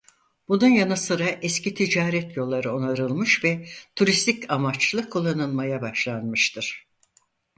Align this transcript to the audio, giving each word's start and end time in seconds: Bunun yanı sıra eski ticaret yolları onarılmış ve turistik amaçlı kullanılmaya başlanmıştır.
Bunun 0.47 0.67
yanı 0.67 0.97
sıra 0.97 1.23
eski 1.29 1.73
ticaret 1.73 2.37
yolları 2.37 2.75
onarılmış 2.75 3.43
ve 3.43 3.67
turistik 3.95 4.51
amaçlı 4.51 5.09
kullanılmaya 5.09 5.81
başlanmıştır. 5.81 6.87